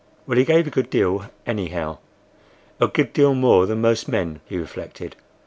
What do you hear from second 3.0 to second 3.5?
deal